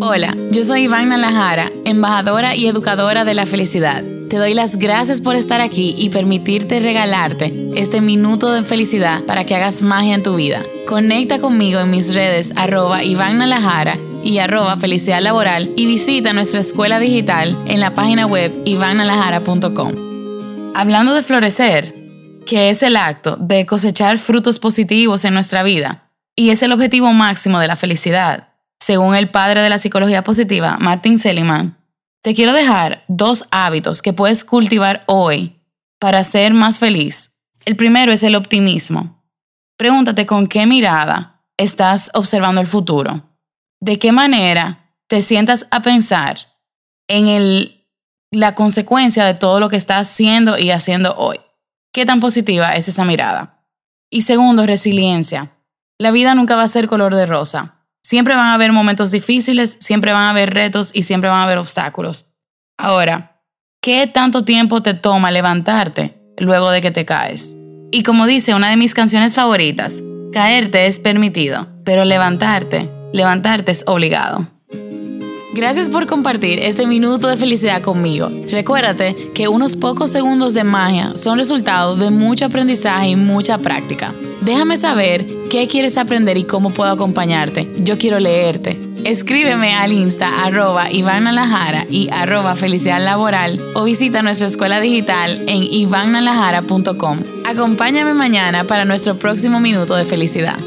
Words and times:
Hola, 0.00 0.36
yo 0.52 0.62
soy 0.62 0.82
Iván 0.82 1.08
Nalajara, 1.08 1.72
embajadora 1.84 2.54
y 2.54 2.66
educadora 2.66 3.24
de 3.24 3.34
la 3.34 3.46
felicidad. 3.46 4.04
Te 4.28 4.36
doy 4.36 4.54
las 4.54 4.76
gracias 4.76 5.20
por 5.20 5.34
estar 5.34 5.60
aquí 5.60 5.94
y 5.98 6.10
permitirte 6.10 6.78
regalarte 6.78 7.52
este 7.74 8.00
minuto 8.00 8.52
de 8.52 8.62
felicidad 8.62 9.24
para 9.24 9.44
que 9.44 9.56
hagas 9.56 9.82
magia 9.82 10.14
en 10.14 10.22
tu 10.22 10.36
vida. 10.36 10.62
Conecta 10.86 11.40
conmigo 11.40 11.80
en 11.80 11.90
mis 11.90 12.14
redes 12.14 12.52
arroba 12.56 13.02
Iván 13.02 13.42
y 14.22 14.38
arroba 14.38 14.76
felicidad 14.76 15.20
laboral 15.20 15.72
y 15.76 15.86
visita 15.86 16.32
nuestra 16.32 16.60
escuela 16.60 17.00
digital 17.00 17.56
en 17.66 17.80
la 17.80 17.92
página 17.92 18.26
web 18.26 18.52
ivannalajara.com. 18.66 20.72
Hablando 20.74 21.14
de 21.14 21.22
florecer, 21.22 21.94
que 22.46 22.70
es 22.70 22.82
el 22.82 22.96
acto 22.96 23.36
de 23.40 23.66
cosechar 23.66 24.18
frutos 24.18 24.58
positivos 24.58 25.24
en 25.24 25.34
nuestra 25.34 25.62
vida 25.62 26.07
y 26.38 26.50
es 26.50 26.62
el 26.62 26.70
objetivo 26.70 27.12
máximo 27.12 27.58
de 27.58 27.66
la 27.66 27.74
felicidad, 27.74 28.50
según 28.78 29.16
el 29.16 29.28
padre 29.28 29.60
de 29.60 29.70
la 29.70 29.80
psicología 29.80 30.22
positiva, 30.22 30.76
Martin 30.78 31.18
Seligman, 31.18 31.76
te 32.22 32.32
quiero 32.32 32.52
dejar 32.52 33.02
dos 33.08 33.48
hábitos 33.50 34.02
que 34.02 34.12
puedes 34.12 34.44
cultivar 34.44 35.02
hoy 35.08 35.60
para 35.98 36.22
ser 36.22 36.54
más 36.54 36.78
feliz. 36.78 37.40
El 37.64 37.74
primero 37.74 38.12
es 38.12 38.22
el 38.22 38.36
optimismo. 38.36 39.20
Pregúntate 39.76 40.26
con 40.26 40.46
qué 40.46 40.64
mirada 40.64 41.42
estás 41.56 42.08
observando 42.14 42.60
el 42.60 42.68
futuro. 42.68 43.24
¿De 43.80 43.98
qué 43.98 44.12
manera 44.12 44.92
te 45.08 45.22
sientas 45.22 45.66
a 45.72 45.82
pensar 45.82 46.38
en 47.08 47.72
la 48.30 48.54
consecuencia 48.54 49.24
de 49.24 49.34
todo 49.34 49.58
lo 49.58 49.68
que 49.68 49.76
estás 49.76 50.08
haciendo 50.08 50.56
y 50.56 50.70
haciendo 50.70 51.16
hoy? 51.16 51.40
¿Qué 51.92 52.06
tan 52.06 52.20
positiva 52.20 52.76
es 52.76 52.86
esa 52.86 53.04
mirada? 53.04 53.64
Y 54.08 54.22
segundo, 54.22 54.66
resiliencia. 54.66 55.57
La 56.00 56.12
vida 56.12 56.36
nunca 56.36 56.54
va 56.54 56.62
a 56.62 56.68
ser 56.68 56.86
color 56.86 57.16
de 57.16 57.26
rosa. 57.26 57.74
Siempre 58.04 58.36
van 58.36 58.46
a 58.46 58.54
haber 58.54 58.70
momentos 58.70 59.10
difíciles, 59.10 59.76
siempre 59.80 60.12
van 60.12 60.22
a 60.22 60.30
haber 60.30 60.54
retos 60.54 60.92
y 60.94 61.02
siempre 61.02 61.28
van 61.28 61.40
a 61.40 61.42
haber 61.42 61.58
obstáculos. 61.58 62.26
Ahora, 62.78 63.42
¿qué 63.82 64.06
tanto 64.06 64.44
tiempo 64.44 64.80
te 64.80 64.94
toma 64.94 65.32
levantarte 65.32 66.16
luego 66.36 66.70
de 66.70 66.82
que 66.82 66.92
te 66.92 67.04
caes? 67.04 67.56
Y 67.90 68.04
como 68.04 68.26
dice 68.26 68.54
una 68.54 68.70
de 68.70 68.76
mis 68.76 68.94
canciones 68.94 69.34
favoritas, 69.34 70.00
caerte 70.32 70.86
es 70.86 71.00
permitido, 71.00 71.66
pero 71.84 72.04
levantarte, 72.04 72.88
levantarte 73.12 73.72
es 73.72 73.82
obligado. 73.88 74.46
Gracias 75.52 75.90
por 75.90 76.06
compartir 76.06 76.60
este 76.60 76.86
minuto 76.86 77.26
de 77.26 77.36
felicidad 77.36 77.82
conmigo. 77.82 78.30
Recuérdate 78.52 79.16
que 79.34 79.48
unos 79.48 79.74
pocos 79.74 80.12
segundos 80.12 80.54
de 80.54 80.62
magia 80.62 81.16
son 81.16 81.38
resultado 81.38 81.96
de 81.96 82.10
mucho 82.10 82.44
aprendizaje 82.44 83.08
y 83.08 83.16
mucha 83.16 83.58
práctica. 83.58 84.14
Déjame 84.42 84.76
saber 84.76 85.26
qué 85.48 85.66
quieres 85.68 85.96
aprender 85.96 86.36
y 86.36 86.44
cómo 86.44 86.70
puedo 86.70 86.90
acompañarte. 86.90 87.68
Yo 87.78 87.98
quiero 87.98 88.18
leerte. 88.18 88.78
Escríbeme 89.04 89.74
al 89.74 89.92
insta 89.92 90.44
arroba 90.44 90.90
y 90.90 92.08
arroba 92.10 92.56
felicidad 92.56 93.02
laboral 93.02 93.60
o 93.74 93.84
visita 93.84 94.22
nuestra 94.22 94.48
escuela 94.48 94.80
digital 94.80 95.44
en 95.46 95.62
ivannalajara.com. 95.62 97.20
Acompáñame 97.46 98.14
mañana 98.14 98.64
para 98.64 98.84
nuestro 98.84 99.18
próximo 99.18 99.60
minuto 99.60 99.94
de 99.94 100.04
felicidad. 100.04 100.58